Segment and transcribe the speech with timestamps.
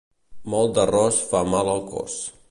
[0.53, 2.17] Molt d'arròs fa mal al cos.